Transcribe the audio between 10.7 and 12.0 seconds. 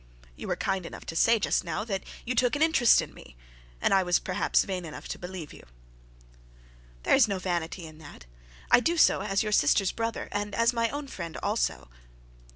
my own friend also.'